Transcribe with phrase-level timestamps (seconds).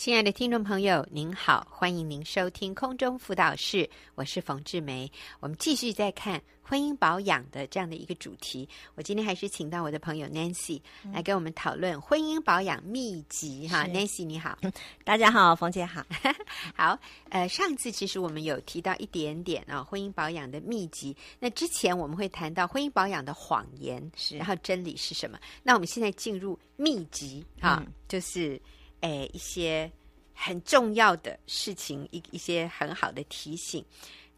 [0.00, 5.12] 亲爱的听众朋友，您好，欢迎您收听空中辅导室，我是冯志梅。
[5.40, 8.66] 我们继续在看婚姻保养的这样的一个主题。
[8.94, 10.80] 我今天还是请到我的朋友 Nancy
[11.12, 13.68] 来跟我们讨论婚姻保养秘籍。
[13.68, 14.58] 哈，Nancy 你好，
[15.04, 16.02] 大家好，冯姐好。
[16.74, 16.98] 好，
[17.28, 21.14] 呃，上次其实我们有提到一点点啊、哦，婚姻保养的秘籍。
[21.38, 25.38] 那之前我们会谈到婚姻保养的谎言，是，然后真理是什么？
[25.62, 28.58] 那我们现在进入秘籍啊、嗯，就是。
[29.00, 29.90] 哎，一些
[30.34, 33.84] 很重要的事情，一一些很好的提醒。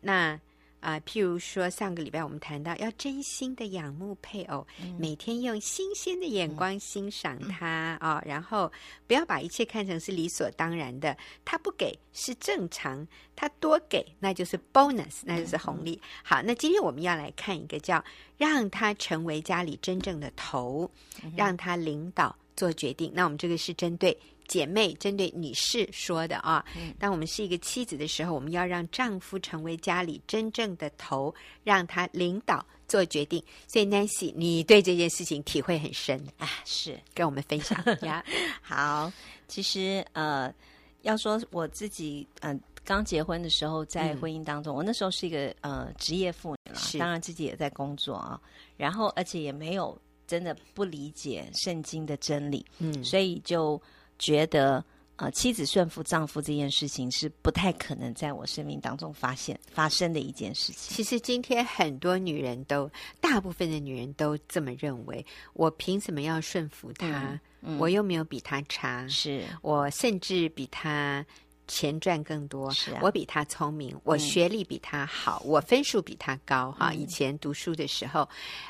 [0.01, 0.39] 那
[0.81, 8.73] 啊、呃，譬如说，上个礼拜我们谈到要真心的仰慕配偶，嗯、每天用新鲜的眼光欣赏他啊、嗯哦，然后
[9.07, 11.17] 不要把一切看成是理所当然的。
[11.45, 13.07] 他不给是正常，
[13.37, 16.01] 他多给那就是 bonus，那就是红利。
[16.03, 18.05] 嗯、好，那今天我们要来看一个叫
[18.37, 20.91] 让他成为家里真正的头，
[21.23, 23.13] 嗯、让他领导做决定。
[23.15, 24.19] 那我们这个是针对。
[24.53, 26.63] 姐妹针对女士说的啊，
[26.99, 33.43] 当我们是一个妻子的时候，我们要让丈夫成为家里真正的头，让他领导做决定。
[33.67, 36.23] 所以，Nancy，你对这件事情体会很深。
[36.37, 37.01] 啊，是。
[37.15, 37.83] 跟我们分享。
[38.05, 38.23] 呀。
[38.61, 39.11] 好，
[39.49, 40.53] 其实呃，
[41.01, 48.39] 要说我自己，嗯、呃，刚结婚的时候，在婚姻当中，嗯、我那时候是一个呃职业妇女了，当然自己也在工作啊，
[48.77, 53.81] 然后而且也没有真的不理解圣经的真理，嗯，所以就。
[54.23, 54.85] 觉得
[55.17, 60.97] 呃，妻子顺服丈夫这件事情是不太可能在我生命当中发现发生的一件事情。
[60.97, 65.25] 其实今天很多女人都，大部分的女人都这么认为。
[65.53, 67.07] 我凭什么要顺服他？
[67.09, 71.25] 嗯嗯、我又没有比他差，是我甚至比他
[71.69, 76.73] 钱赚更多，是、啊、我比他聪明，我学历比他好，嗯、我分数比他高。
[76.73, 78.23] 哈、嗯，以前读书的时候，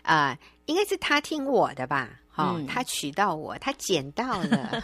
[0.02, 2.18] 啊、呃，应该是他听我的吧。
[2.34, 4.82] 哦、嗯，他娶到我，他捡到了。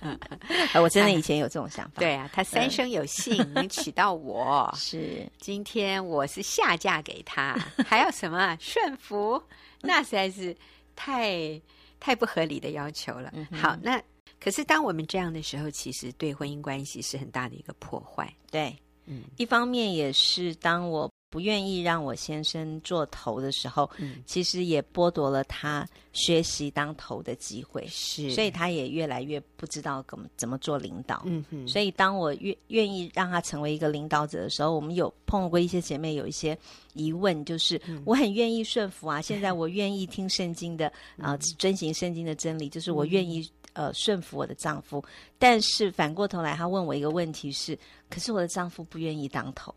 [0.80, 2.00] 我真的以前有这种想法。
[2.00, 4.72] 对啊，他三生有幸能娶到我。
[4.76, 7.54] 是，今天我是下嫁给他，
[7.86, 9.42] 还要什么顺服？
[9.82, 10.56] 那实在是
[10.96, 11.60] 太
[12.00, 13.30] 太不合理的要求了。
[13.34, 14.02] 嗯、好，那
[14.40, 18.34] 可是当我们这样的时候，其实对婚姻关系是很大的一个破坏。
[18.50, 18.74] 对，
[19.04, 21.10] 嗯，一方面也是当我。
[21.30, 31.22] 不愿意让我先生做头的时候，嗯，其实也剥夺了他学习当头的机会，是，所以他也越来越不知道怎么怎么做领导。
[31.26, 36.56] 嗯哼，所以当我愿愿意让他成为一个领导者的时候，我们有碰过一些姐妹有一些
[36.94, 45.04] 疑问，就是我很愿意顺服啊，现在我愿意听圣经的啊，呃，遵行圣经的真理，就是我愿意呃顺服我的丈夫，
[45.38, 47.78] 但是反过头来，他问我一个问题是，
[48.08, 49.74] 可是我的丈夫不愿意当头。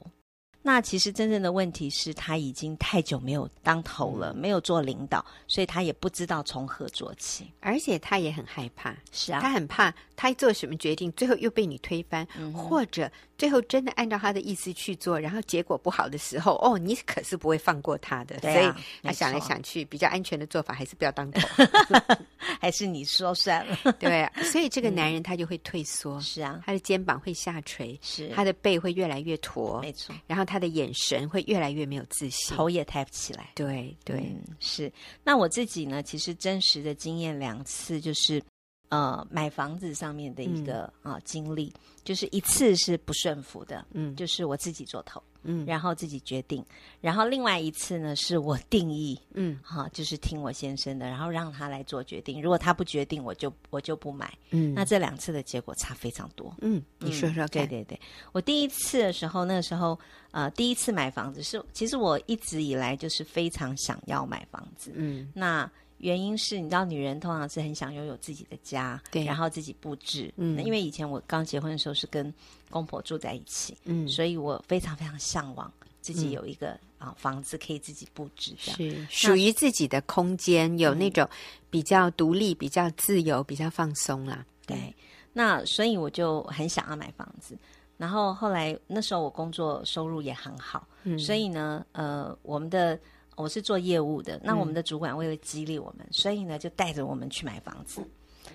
[0.64, 8.96] 那其实真正的问题是他已经太久没有当头了，没有做领导，所以他也不知道从何做起，而且他也很害怕。
[9.12, 18.40] 是啊，他很怕他做什么决定，最后又被你推翻，嗯、或者最后真的按照他的意思去做，然后结果不好的时候，哦，你可是不会放过他的。
[18.40, 21.42] 对啊、所以他想来想去，比较安全的做法还是不要当头
[22.62, 23.76] 还是你说算了。
[23.94, 30.46] 对、啊，所以这个男人他就会退缩，是啊，他的肩膀会下垂，是他的背会越来越驼，没错，然后。
[30.52, 33.52] 他的眼神会越来越没有自信，头也抬不起来。
[33.56, 34.92] 对对、嗯，是。
[35.24, 36.04] 那我自己呢？
[36.04, 38.44] 其实真实的经验两次，就是
[38.90, 41.74] 呃，买房子上面的一个啊、嗯呃、经历，
[42.04, 45.24] 就是一次是不顺服的，嗯，就是我自己做头。
[45.44, 46.64] 嗯，然后自己决定，
[47.00, 52.42] 然后另外一次呢，是我定义，嗯，哈、啊，就是听我先生的，然后让他来做决定。
[52.42, 54.32] 如果他不决定，我就我就不买。
[54.52, 56.56] 嗯，那这两次的结果差非常多。
[56.62, 57.50] 嗯，你说说看。
[57.50, 58.00] 对对对，
[58.32, 59.98] 我第一次的时候，那个时候，
[60.32, 64.92] 呃，第一次买房子是，其实我一直以来就是非常想要买房子。
[64.96, 65.70] 嗯，那。
[66.02, 70.34] 原因是你知道，女人通常是很想拥有自己的家，对，然后自己布置。
[70.36, 72.34] 嗯，那因为以前我刚结婚的时候是跟
[72.70, 81.28] 公婆住在一起，嗯，所以我非常非常向往自己有一个、嗯、啊房子可以自己布置，这样是属于自己的空间，有那种
[81.70, 84.44] 比较独立、比较自由、比较放松啦。
[84.66, 84.94] 对，嗯、
[85.34, 87.56] 那所以我就很想要买房子。
[87.98, 93.00] 然后后来那时候我工作收入也很好，嗯，所以呢，呃，我们的。
[93.42, 98.02] 我是做业务的，那我们的主管为了激励我们，嗯、所以呢就带着我们去买房子，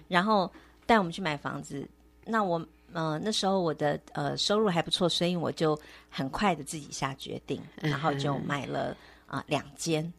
[0.06, 0.50] 然后
[0.86, 1.86] 带我们去买房子。
[2.24, 5.78] 那我呃那时候我的呃收入还不错，所以我就
[6.08, 8.96] 很快的自己下决定，然后就买了
[9.26, 10.12] 啊、呃、两间，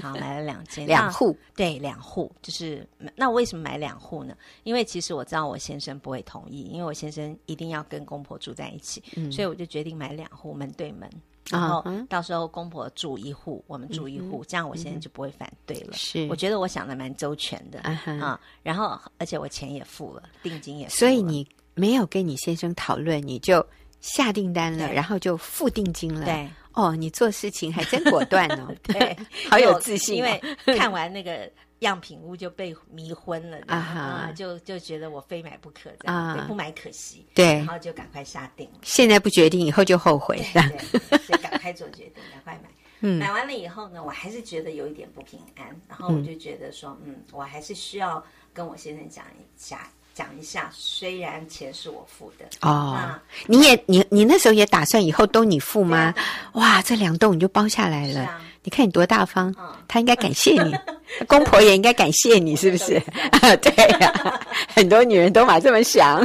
[0.00, 2.86] 好买了两间 两户，对两户就是
[3.16, 4.36] 那我为什么买两户呢？
[4.64, 11.08] 因为其实我知道我先生不会同意，因为我先生一定要跟公婆住在一起，嗯、所以我就决定买两户门对门。
[11.50, 15.92] 然后到时候公婆住一户，嗯、我们住一户，这样我现在就不会反对了。
[15.94, 18.40] 是，我觉得我想的蛮周全的啊，啊。
[18.62, 20.96] 然后而且我钱也付了，定金也付了。
[20.96, 23.66] 所以你没有跟你先生讨论，你就
[24.00, 26.24] 下订单了，然后就付定金了。
[26.24, 29.16] 对，哦，你做事情还真果断哦， 对，
[29.50, 30.16] 好有自信。
[30.16, 30.40] 因为
[30.76, 31.50] 看完那个
[31.86, 37.26] 样品屋就被迷昏了啊，嗯，就就觉得我非买不可，这样啊，不买可惜。
[37.34, 38.78] 对，然后就赶快下定了。
[38.82, 42.68] 现在不决定，以后就后悔，对，所以赶快做决定，赶快买。
[43.04, 49.90] 嗯，买完了以后呢，我还是觉得有一点不平安，然后我就觉得说，嗯，我还是需要跟我先生讲一下。
[50.14, 52.44] 讲一下，虽然钱是我付的。
[52.60, 52.98] 哦，
[53.46, 56.14] 你也你你那时候也打算以后都你付吗？
[56.54, 59.54] 哇，这两栋你就包下来了，你看你多大方，
[59.88, 60.74] 他应该感谢你，
[61.26, 63.00] 公婆也应该感谢你，是不是？
[63.62, 64.40] 对呀，
[64.74, 66.24] 很多女人都嘛这么想，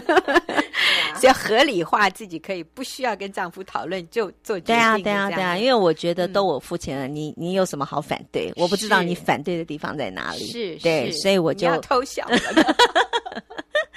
[1.20, 4.76] 只要合理化自己可以不需要跟丈夫讨论就做决定。
[4.76, 8.52] 对啊，对啊，对啊，因为我觉得都我付钱了，你你有什么好反对？
[8.56, 12.28] 我不知道你反对的地方在哪里，是，对，所以我就偷笑。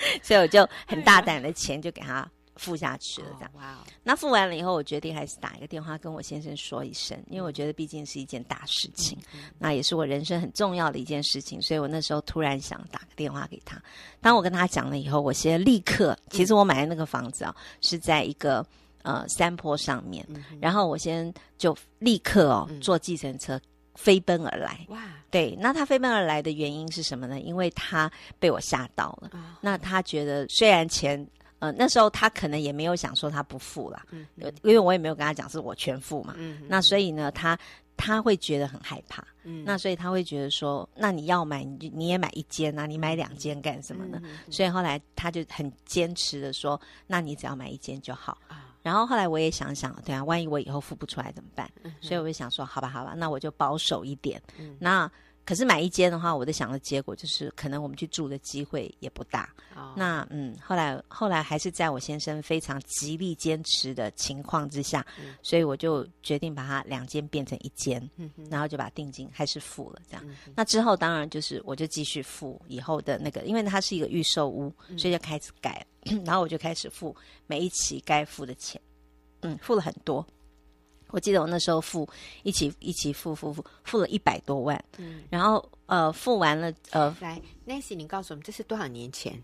[0.23, 3.51] 所以我就很大胆的钱就给他付下去了，这样。
[3.55, 3.79] 哇！
[4.03, 9.19] 那付完了以后，我决定还是打一个电话跟我先生说一声，因为我觉得毕竟是一件大事情，
[9.59, 13.81] 那也是我人生很重要的一件事情，所以我那时候突然想打个电话给他。
[14.21, 18.67] 当我跟他讲了以后，我先立刻，其实我买的那个房子啊，是在一个
[19.03, 20.27] 呃山坡上面，
[20.61, 23.59] 然后我先就立刻哦坐计程车
[24.01, 24.87] 飞奔而来。
[24.89, 25.03] 哇！
[25.31, 27.39] 对，那他飞奔而来的原因是什么呢？
[27.39, 29.29] 因为他被我吓到了。
[29.33, 31.25] 哦、那他觉得虽然钱，
[31.59, 34.27] 呃，那时候他可能也没有想说他不付啦，嗯，
[34.63, 36.35] 因为我也没有跟他讲是我全付嘛。
[36.39, 37.57] 嗯，那所以呢，他
[37.97, 39.23] 他会觉得很害怕。
[39.45, 44.21] 嗯，那所以他会觉得说，那你要买，你就你也买一间啊，你买两间干什么呢？
[44.25, 48.39] 嗯、所以后来他就很坚持的说，那你只要买一间就好。
[48.49, 51.71] 啊然后后来我也想想，对啊，万一我以后付不出来怎么办？
[51.83, 54.41] 嗯、所以我就想说，好吧，好吧，那我就保守一点。
[54.59, 55.11] 嗯、那
[55.45, 59.53] 可是买一间的话，我在想的结果就是，可能我们去住的机会也不大。
[59.75, 70.01] 哦、那嗯，后来后来还是在我先生非常极力坚持的情况之下，嗯、所以我就决定把它两间变成一间，嗯、然后就把定金还是付了。
[70.09, 77.17] 这样，嗯、那之后当然就是我就继续付以后的那个，因为它是一个预售屋，所以就开始改，嗯、 然后我就开始付
[77.47, 78.81] 每一期该付的钱，
[79.41, 80.25] 嗯，付了很多。
[81.13, 82.09] 我记得我那时候付
[82.43, 89.43] 一起一起付付付付了一百多万，嗯，然后呃付完了呃，来，Nancy，你告诉我们这是多少年前？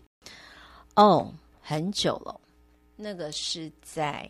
[0.95, 2.39] 哦，很久了，
[2.95, 4.29] 那个是在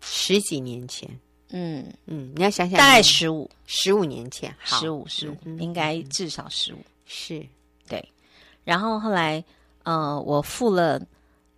[0.00, 1.08] 十几年前，
[1.50, 7.46] 嗯嗯，你要想想，大概十五十五年前，十五十五，应该至少十五，是
[7.88, 8.02] 对。
[8.64, 9.42] 然后后来
[9.84, 11.00] 呃，我付了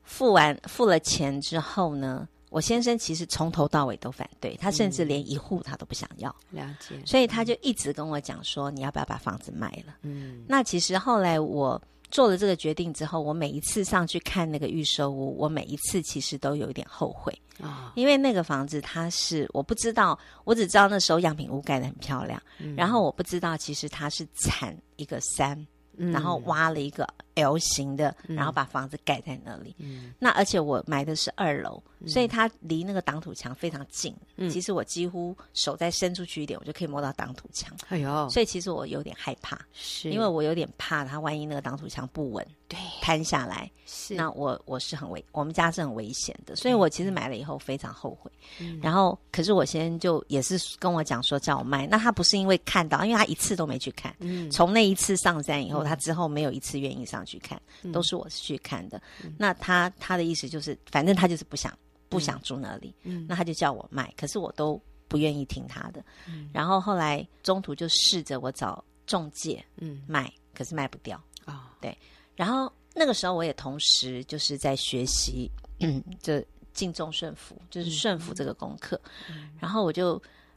[0.05, 2.29] 付完付了钱之后呢？
[2.53, 6.29] 我先生其实从头到尾都反对，他甚至连一户他都不想要。
[6.51, 22.41] 了解，所以他就一直跟我讲说：“你要不要把房子卖了？”嗯，那其实后来我做了这个决定之后，我每一次上去看那个预售屋，我每一次其实都有一点后悔啊，因为那个房子它是我不知道，我只知道那时候样品屋盖得很漂亮，
[22.77, 25.67] 然后我不知道其实它是产一个山。
[25.95, 29.75] 然后挖了一个 L 型的，嗯、然后把房子盖在那里。
[29.79, 34.15] 嗯、那而且我买的是二楼，嗯、所以它离那个挡土墙非常近。
[34.37, 37.73] 嗯、其实我几乎手再伸出去一点，我就可以摸到挡土墙。
[37.89, 38.29] 哎呦！
[38.29, 46.57] 所以其实我有点害怕，是因为我有点怕它万一那个挡土墙不稳，对，摊下来，是那我我是很危，我们家是很危险的。
[46.57, 48.31] 所以我其实买了以后非常后悔。
[48.61, 54.15] 嗯、然后可是我先生就也是跟我讲说叫我卖，那他不是因为看到，因为他一次都没去看。
[54.19, 59.01] 嗯，从那一次上山以后，他之后没有一次愿意上去看，嗯、都是我去看的。
[59.23, 61.77] 嗯、那他他的意思就是，反正他就是不想
[62.09, 66.05] 不想住那里，嗯、那他就叫我卖，可是我都不愿意听他的。
[66.29, 71.55] 嗯、然后后来中途就试着我找中介，嗯，卖，可是卖不掉啊。
[71.55, 71.97] 哦、对，
[72.37, 75.51] 然后那个时候我也同时就是在学习，
[75.81, 79.01] 嗯，就敬重顺服，就是顺服这个功课。
[79.29, 80.17] 嗯、然后我就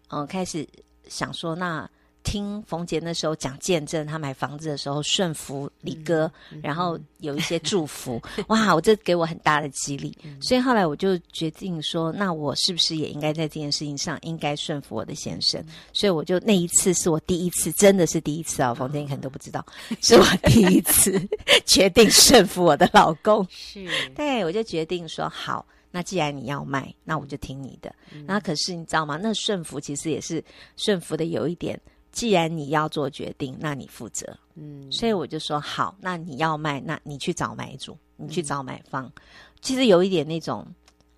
[0.10, 0.68] 嗯、呃、开始
[1.08, 1.90] 想说那。
[2.26, 6.30] 听冯杰那时候讲见证，他买房子的时候顺服李哥，
[6.62, 15.62] 然后有一些祝福， 哇，我这给我很大的激励，嗯、所以后来我就决定说，那我是不是也应该在这件事情上应该顺服我的先生？
[15.62, 18.74] 嗯、所以我就那一次是我第一次，真的是第一次啊！
[18.74, 21.22] 冯杰你可能都不知道，嗯、 是我第一次
[21.66, 27.94] 决定顺服我的老公，是对，我就决定说好，那既然你要卖，那我就听你的。
[28.12, 29.18] 嗯、那可是你知道吗？
[29.22, 30.44] 那顺服其实也是
[30.76, 31.80] 顺服的有一点。
[32.16, 34.26] 既然你要做决定，那你负责。
[34.56, 39.06] 嗯，所以我就说好，那你要卖，那你去找买主，你去找买方。
[39.06, 39.12] 嗯、
[39.60, 40.66] 其实有一点那种，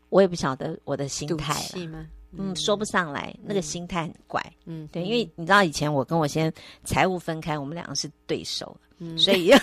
[0.09, 1.69] 我也不晓得我的心态了。
[1.75, 4.43] 嗯，嗯，说不上来，那个心态很怪。
[4.65, 6.51] 嗯，对，因为你知道以前我跟我先
[6.83, 8.75] 财务分开，我们两个是对手。
[8.99, 9.51] 嗯，所以。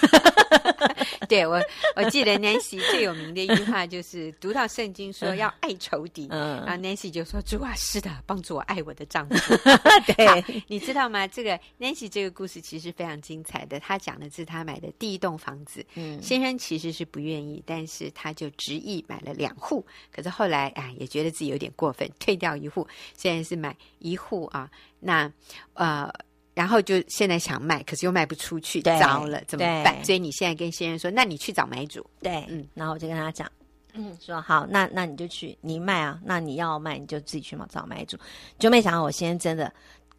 [1.29, 1.59] 对我，
[1.97, 9.57] 我记得 Nancy 最有名的一句话就是读到圣经说要爱仇敌，嗯，然后 Nancy 就说：“主啊，是的，帮助我爱我的丈夫。
[10.14, 11.26] ”对，你知道吗？
[11.26, 13.81] 这个 Nancy 这个故事其实非常精彩的。
[13.81, 19.85] 她讲的是她买的第一栋房子，嗯，先生其实是不愿意，但是他就执意买了两户。
[20.12, 22.87] 可是后来啊，也觉得自己有点过分，退掉一户，
[23.17, 24.71] 现在是买一户啊。
[25.00, 25.33] 那
[25.73, 26.12] 呃。
[26.54, 30.04] 然后就现在想卖，可是又卖不出去，糟了，怎么办？
[30.04, 32.04] 所以你现在跟先生说，那你去找买主。
[32.23, 33.50] 对，嗯，然后我就跟他讲，
[33.92, 38.16] 嗯，说好，那那你就去，你卖啊，那你要卖你就自己去嘛，找买主。
[38.58, 39.73] 就没想到我先生真的。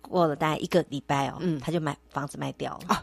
[0.08, 2.90] 过了大概一个礼拜哦，嗯，他就买房子卖掉了。
[2.90, 2.96] 哦，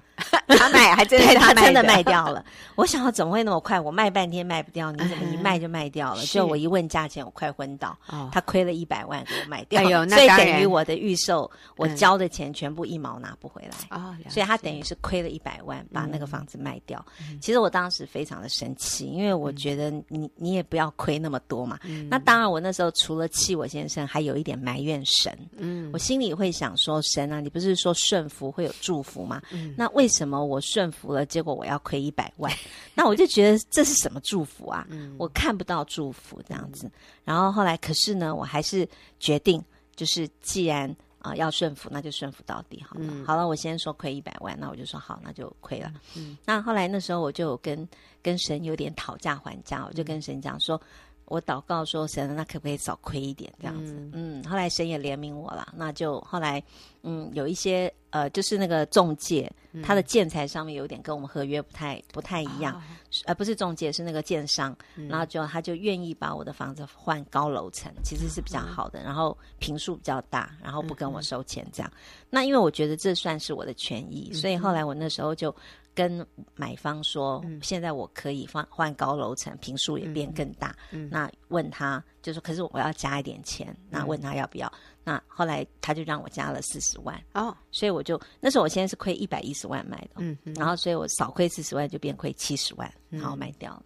[0.58, 2.44] 他卖还真的，他真的卖掉了。
[2.74, 3.78] 我想要怎么会那么快？
[3.78, 6.22] 我卖半天卖不掉，你怎么一卖就卖掉了？
[6.24, 7.96] 就我一问价钱，我快昏倒。
[8.08, 13.76] 哦，他亏了一百万给我卖掉，哎呦，那所以等于我的预售，我交的钱全部一毛拿不回来。
[13.90, 17.04] 哦，所以他等于是亏了一百万，把那个房子卖掉。
[17.40, 21.78] 其实我当时非常的生气，因为我觉得你你也不要亏那么多嘛。
[22.08, 25.36] 那当然，我那时候除了气我先生，还有一点埋怨神。
[25.58, 27.02] 嗯，我心里会想说。
[27.02, 29.42] 神啊，你不是说顺服会有祝福吗？
[29.50, 32.52] 嗯，那为什么我顺服了，结果我要亏一百万？
[32.94, 34.86] 那我就觉得这是什么祝福啊？
[34.90, 36.88] 嗯，我看不到祝福这样子。
[37.24, 39.60] 然后后来，可是呢，我还是决定，
[39.96, 43.06] 就是既然啊、呃、要顺服，那就顺服到底好了。
[43.08, 45.92] 嗯、好了，我先说亏一百万，那我就说好，那就亏了。
[46.16, 47.88] 嗯，那后来那时候我就跟
[48.22, 50.80] 跟神有点讨价还价，我就跟神讲说。
[51.26, 56.62] 我祷告说：“神，那可不可以少亏一点这样子？”嗯，嗯，后来神也怜悯我了，那就后来，
[57.04, 62.82] 嗯，有一些呃，就是那个中介，嗯、他的建材上面有点跟我们合约不太不太一样，哦、
[63.24, 71.90] 呃，不是中介，是那个建商，嗯、然后就他就愿意把我的房子换高楼层，其实是比较好的，嗯、然后平数比较大，然后不跟我收钱这样。
[71.94, 71.98] 嗯、
[72.30, 75.52] 那因为我觉得这算是我的权益，嗯、所以后来我那时候就。
[75.94, 80.74] 跟买方说，现在我可以换换高楼层，坪数也变更大。
[80.90, 83.76] 嗯，那问他就说，可是我要加一点钱。
[83.90, 84.72] 那问他要不要？
[85.04, 87.20] 那后来他就让我加了四十万。
[87.34, 90.16] 哦，所以我就那时候我现在是亏一百一十万卖的。
[90.16, 93.82] 嗯，然后所以我少亏四十万就变亏七十万，然后卖掉了。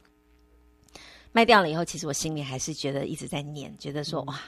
[1.33, 4.41] 卖掉了以后，其实我心里还是觉得一直在念，觉得说哇，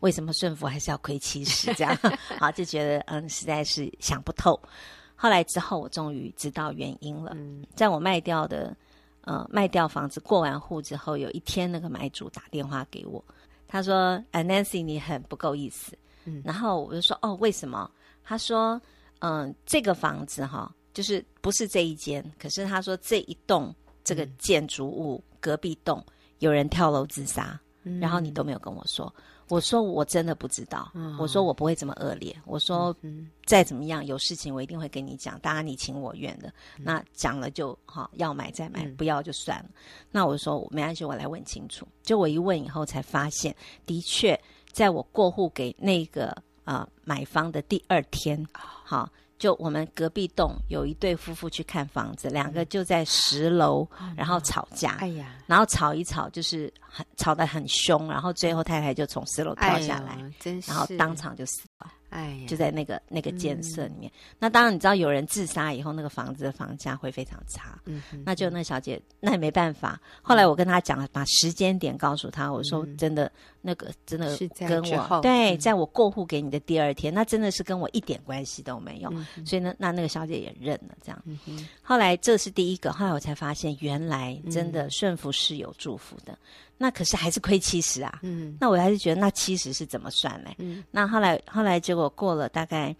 [0.00, 1.94] 为什么顺服还是要亏七十这样？
[2.38, 4.58] 好，就觉得嗯，实在是想不透。
[5.24, 7.32] 后来之后，我终于知道原因了。
[7.34, 8.76] 嗯，在我卖掉的，
[9.22, 13.24] 呃，卖掉房子过完户之后，有一天那个买主打电话给我，
[13.66, 17.90] 他说：“啊，Nancy，你很不够意思。”嗯，然后我就说：“哦，为什么？”
[18.22, 18.78] 他说
[19.20, 26.04] ：“嗯、呃，这个房子哈，就是不是这一间，可是他说这一栋这个建筑物、嗯、隔壁栋
[26.40, 29.10] 有人跳楼自杀，嗯、然后你都没有跟我说。”
[29.48, 32.34] 我说我真的不知道，嗯、我说我不会这么恶劣。
[32.44, 32.94] 我说
[33.44, 36.48] 再怎么样有事情我一定会跟你讲，当然你情我愿的。
[36.78, 39.66] 嗯、那讲了就好，要买再买，不要就算了。
[39.68, 39.74] 嗯、
[40.10, 41.86] 那我说没关系，我来问清楚。
[42.02, 43.54] 就我一问以后才发现，
[43.86, 44.38] 的确
[44.72, 46.28] 在我过户给那个
[46.64, 49.10] 啊、呃、买方的第二天，好。
[49.38, 53.86] 就我们隔壁栋有一对夫妇去看房子，两个就在十楼，
[54.16, 61.68] 然后吵架，哎呀，然后吵一吵就是很吵得很凶，然后最后太太就从十楼跳下来，真是，然后当场就死了。
[62.14, 64.08] 哎，就在那个那个建设里面。
[64.14, 67.76] 嗯、那当然，你知道有人自杀以后，那个房子的房价会非常差。
[67.86, 70.00] 嗯，那就那小姐，那也没办法。
[70.22, 73.30] 后来我跟她讲了，把时间点告诉她，我说真的，
[73.60, 79.10] 那个真的跟我对，在我过户给你的第二天，那真的是跟我一点关系都没有。
[79.12, 80.94] 嗯、所以呢，那那个小姐也认了。
[81.02, 82.92] 这样，嗯、后来这是第一个。
[82.92, 86.38] 后来我才发现，原来真的顺服是有祝福的。
[86.76, 88.18] 那可是还是亏七十啊！
[88.22, 90.50] 嗯，那我还是觉得那七十是怎么算呢？
[90.58, 92.94] 嗯，那后来后来结果过了大概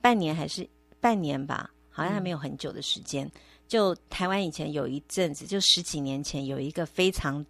[0.00, 0.68] 半年还是
[1.00, 3.26] 半年吧，好像还没有很久的时间。
[3.26, 3.32] 嗯、
[3.66, 7.44] 就台湾以前有一阵子，就十几年前有一个非常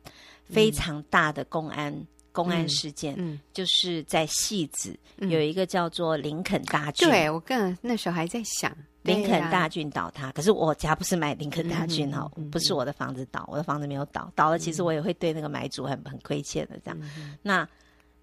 [0.44, 7.08] 非常大的公安、嗯、公安事件，嗯，就是在戏子、嗯、有一个叫做林肯大郡。
[7.08, 8.76] 对，我刚那时候还在想。
[9.02, 16.98] 林肯大郡倒塌，可是我家不是买林肯大郡哈，不是我的房子倒，我的房子没有倒，倒了其实我也会对那个买主很很亏欠的这样。
[17.42, 17.68] 那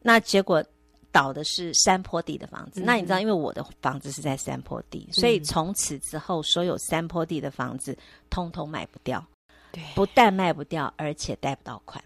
[0.01, 0.63] 那结果
[1.11, 7.95] 倒的是山坡地的房子，那你知道，因为我的房子是在山坡地，所以从此之后，所有山坡地的房子
[8.31, 9.23] 通通卖不掉，
[9.71, 12.03] 对，不但卖不掉，而且贷不到款。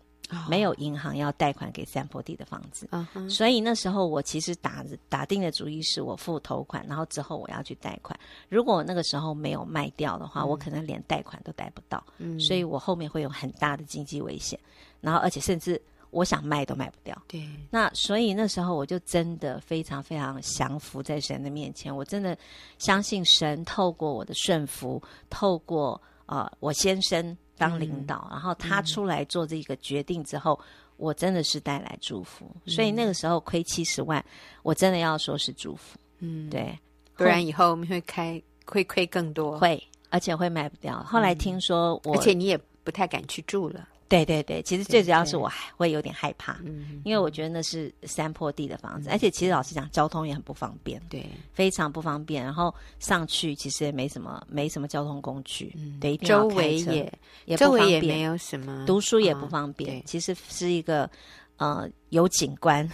[0.49, 3.29] 没有银行要贷款给三坡地的房子，uh huh.
[3.29, 8.19] 所以那时候我其实打打定的主意是我付头款，然后之后我要去贷款。
[8.49, 14.59] 如果我那个时候没有卖掉的话，嗯、我可能连贷款都贷不到，嗯、所以我后面会有很大的经济危险。
[15.01, 15.79] 然后而且甚至
[16.09, 17.15] 我想卖都卖不掉。
[17.27, 22.35] 对，那所以那时候我就真的非常非常降服在神的面前，我真的
[22.79, 30.65] 相信神透过我的顺服，透过呃我先生当领导，嗯、然后他出来做这个决定之后，嗯、
[30.97, 32.45] 我真的是带来祝福。
[32.65, 34.23] 嗯、所以那个时候亏七十万，
[34.63, 35.97] 我真的要说是祝福。
[36.19, 36.77] 嗯，对，
[37.15, 41.03] 不然以后我们会开会亏更多，会而且会卖不掉。
[41.03, 43.87] 后来听说我，而且你也不太敢去住了。
[44.07, 46.59] 对对对，其实最主要是我还会有点害怕，
[47.03, 52.43] 因为我觉得那是山坡地的房子，而且其实老实讲，交通也很不方便，对，非常不方便。
[52.43, 57.11] 然后上去其实也没什么，没什么交通工具，对，一定要也
[57.45, 60.03] 也不方便，也没有什么，读书也不方便。
[60.05, 61.09] 其实是一个
[61.57, 62.87] 呃有景观，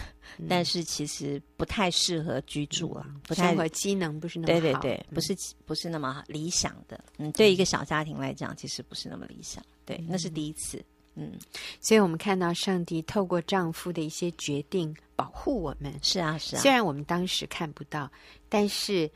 [0.48, 6.98] 但是其实不太适合居住啊，不太，生活机能不是那么好，对对对，不是不是那么理想的。
[7.18, 9.62] 嗯，对一个小家庭来讲，其实不是那么理想。
[9.84, 10.82] 对，那是第一次。
[11.14, 11.38] 嗯，
[11.80, 15.92] 所以我们看到上帝透过丈夫的一些决定保护我们。
[16.02, 16.58] 是啊，是啊。
[16.60, 18.10] 虽然我们当时看不到，
[18.48, 19.10] 但是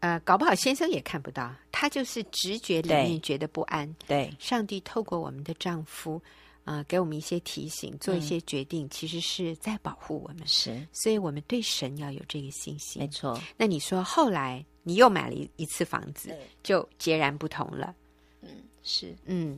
[0.00, 3.92] 呃，搞不好先生也看不到，他就是直觉里面觉得不安。
[4.06, 6.20] 对，上帝透过我们的丈夫
[6.64, 10.46] 啊、呃，给我们一些提醒，做一些决定，嗯、其实是在保护我们。
[10.46, 13.00] 是，所以我们对神要有这个信心。
[13.00, 13.40] 没错。
[13.56, 17.94] 那你说后来你又买了一一次房子，就截然不同了。
[18.42, 18.50] 嗯，
[18.82, 19.56] 是，嗯。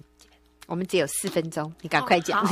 [0.71, 2.47] 我们只有四分钟，你赶快讲。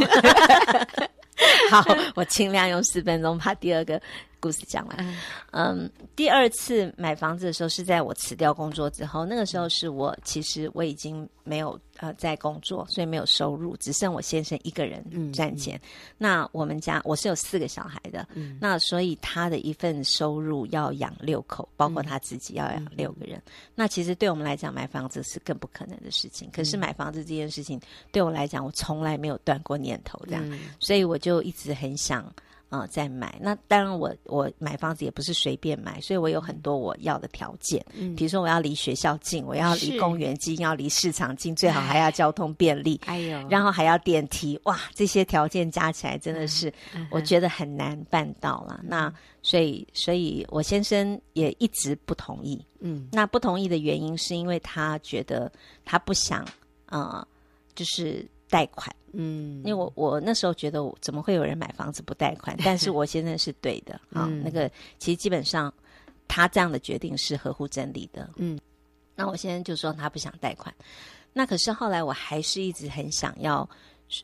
[1.71, 4.01] 好， 好，我尽量用四分钟把第二个
[4.41, 4.97] 故事讲完。
[4.99, 5.17] 嗯，
[5.53, 11.79] 嗯，第二次买房子的时候是在我辞掉工作之后，那个时候是我其实我已经没有。
[12.01, 15.75] 呃，在工作，所以没有收入，只剩我先生一个人赚钱。
[15.79, 23.43] 嗯嗯、那我们家我是有四个小孩的，嗯、那所以他的一份收入要养六口，包括他自己要养六个人。
[23.75, 26.49] 那其实对我们来讲，买房子是更不可能的事情。
[26.53, 27.81] 可是买房子这件事情
[28.13, 32.33] 对我来讲，我从来没有断过念头，这样，嗯、所以我就一直很想。
[32.69, 33.39] 啊、呃，再买。
[33.41, 37.85] 那当然我，我我买房子也不是随便买，所以我有很多我要的条件。
[37.95, 43.01] 嗯，比如说我要离学校近，我要离公园近，要离市场近，最好还要交通便利。
[43.07, 44.59] 哎呦，然后还要电梯。
[44.65, 46.73] 哇，这些条件加起来真的是，
[47.11, 48.81] 我觉得很难办到了。
[48.83, 52.65] 嗯、那所以，所以我先生也一直不同意。
[52.81, 55.51] 嗯，那不同意的原因是因为他觉得
[55.85, 56.47] 他不想，
[56.87, 57.27] 呃，
[57.75, 58.27] 就是。
[58.51, 62.57] 贷款，嗯，因为我我那时候觉得，怎么会有人买房子不贷款？
[62.65, 64.27] 但是我现在是对的啊。
[64.29, 65.73] 嗯、那个其实基本上，
[66.27, 68.29] 他这样的决定是合乎真理的。
[68.37, 68.59] 嗯，
[69.15, 70.75] 那我现在就说他不想贷款。
[71.33, 73.69] 那可是后来我还是一直很想要，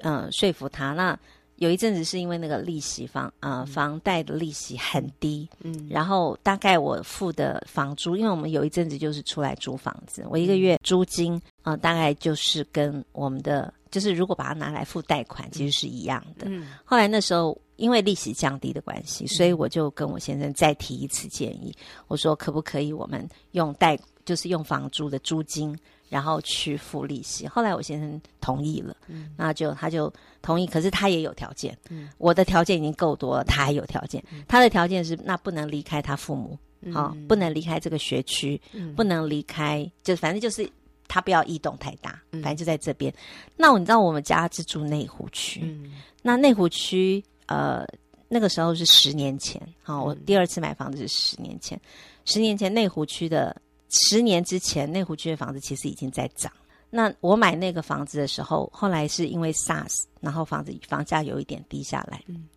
[0.00, 0.92] 嗯、呃，说服他。
[0.92, 1.18] 那
[1.56, 13.72] 有一阵子是因为那个利息房啊、呃，房贷的利息很低，嗯，然后大概我付的房租，因为我们有一阵子就是出来租房子，我一个月租金啊、呃，大概就是跟我们的。
[13.90, 16.48] 就是如果把它拿来付贷款，其实是一样的。
[16.48, 21.72] 嗯，后来那时候因为利息降低的关系，所以我就跟我先生再提一次建议，
[22.08, 25.78] 我说可不可以我们用贷，就是用房租的租金，
[26.14, 27.44] 然后去付利息。
[27.48, 36.56] 后来我先生同意了，嗯，那就他就同意，可是他也有条件，嗯，我的条件已经够多了，他还有条件，他的条件是那不能离开他父母，
[36.92, 38.60] 好，不能离开这个学区，
[38.94, 40.70] 不能离开，就反正就是。
[41.06, 43.12] 他不要异动太大，反正就在这边。
[43.12, 47.84] 嗯、那你知道我们家是住内湖区，嗯、那内湖区呃
[48.26, 51.78] 那个时候是十年前，好、哦，我第二次买房子是十年前。
[52.24, 53.54] 十年前内湖区的
[53.94, 56.52] 十年之前，内湖区的房子其实已经在涨。
[56.90, 62.22] 那我买那个房子的时候，后来是因为 SARS，然后房子房价有一点低下来。
[62.26, 62.48] 嗯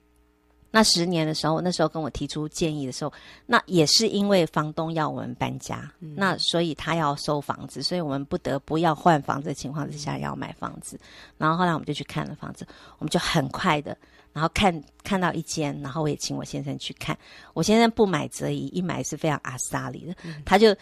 [0.70, 3.12] 那十年的时候，那时候跟我提出建议的时候，
[3.46, 11.00] 那也是因为房东要我们搬家，嗯、那所以他要收房子，所以我们不得不要换房子的情况之下要买房子。
[11.38, 12.68] 然后后来我们就去看了房子，
[13.00, 13.98] 我们就很快的，
[14.34, 17.18] 然后看看到一间，然后我也请我先生去看。
[17.54, 20.76] 我先生不买则已，一买是非常阿萨里的，嗯、他就。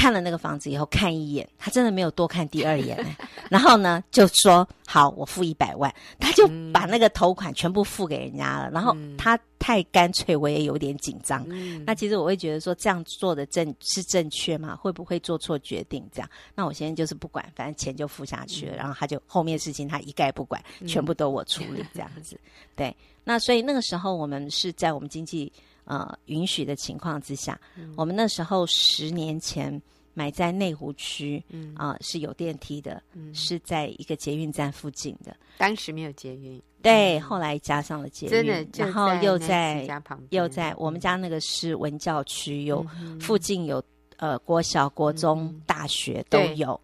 [0.00, 2.96] 看了那个房子以后，看一眼，他真的没有多看第二眼，
[3.50, 8.70] 然后呢，就说好，我付一百万，他就把那个头款全部付给人家了。
[8.70, 11.44] 然后他太干脆，我也有点紧张。
[11.50, 14.74] 嗯、那其实我会觉得说，这样做的正是正确吗？
[14.74, 16.02] 会不会做错决定？
[16.10, 18.76] 这样，那我现在就是不管，反正钱就付下去了。
[18.76, 22.40] 然后他就后面事情他一概不管，全部都我处理这样子。
[22.74, 25.52] 对，那所以那个时候我们是在我们经济。
[25.90, 29.82] 呃，允许的情况之下，嗯、我们那时候十年前
[30.14, 31.74] 买在内湖区，嗯。
[31.74, 35.34] 啊、呃、是有电梯的，嗯、是在一个捷运站附近的。
[35.58, 39.84] 当时没有捷运，对，嗯、后来加上了捷运，真的，然后又在
[40.28, 43.82] 又在我们家那个是文教区，有、嗯、附近有
[44.18, 46.80] 呃国小、国中、嗯、大学都有。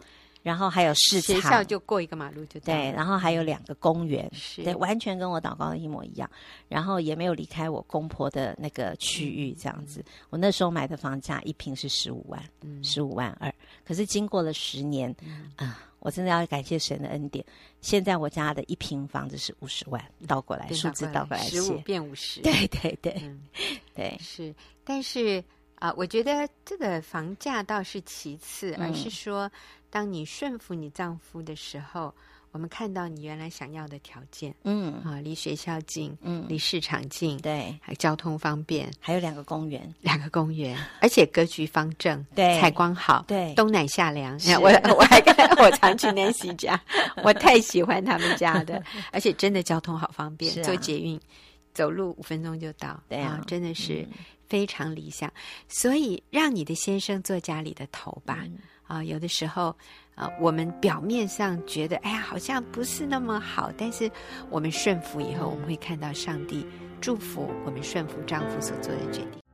[0.46, 6.30] 然后还有市场，学校就过一个马路就对，然后还有两个公园，是对，完全跟我祷告的一模一样。
[6.68, 9.98] 然后也没有离开我公婆的那个区域，这样子。
[9.98, 12.40] 嗯、我那时候买的房价一平是十五万，
[12.80, 13.52] 十五、嗯、万二。
[13.84, 17.44] 可是经过了十年，嗯、啊，我真的要感谢神的恩典。
[17.80, 23.40] 现在我家的一平房子是五十万，倒过来数字倒过来，十五变五十，对对对，嗯、
[23.96, 24.54] 对是。
[24.84, 25.42] 但是
[25.74, 29.50] 啊、呃，我觉得这个房价倒是其次，而是说。
[29.96, 32.14] 当你顺服你丈夫的时候，
[32.50, 44.38] 我们看到你原来想要的条件，嗯啊，离学校近，嗯，离市场近，对，还交通方便，还有两个公园，两个公园，而且格局方正，对，采光好，对，冬暖夏凉。
[44.60, 46.78] 我我还跟我常去 Nancy 家，
[47.24, 51.18] 我太喜欢他们家的， 而且真的交通好方便，坐捷运
[51.72, 54.06] 走路五分钟就到，对啊，真的是
[54.46, 55.32] 非常理想。
[55.68, 58.44] 所以让你的先生做家里的头吧。
[58.86, 59.74] 啊，有的时候，
[60.14, 64.10] 啊，我们表面上觉得，哎呀，好像不是那么好，但是
[64.50, 66.66] 我们顺服以后，我们会看到上帝
[67.00, 69.45] 祝福我们顺服丈夫所做的决定。